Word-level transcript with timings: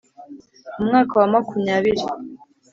mu 0.75 0.83
mwaka 0.87 1.13
wa 1.19 1.27
makumyabiri 1.33 2.03